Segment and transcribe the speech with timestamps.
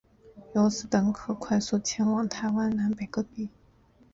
[0.55, 3.51] 由此等可快速前往台湾南北各地。